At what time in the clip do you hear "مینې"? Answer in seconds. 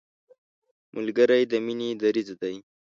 1.65-1.89